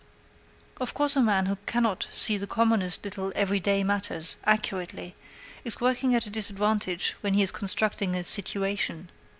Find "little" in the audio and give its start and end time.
3.03-3.31